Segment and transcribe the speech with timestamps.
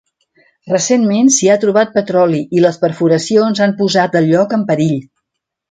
[0.71, 4.99] Recentment, s'hi ha trobat petroli i les perforacions han posat el lloc en perill.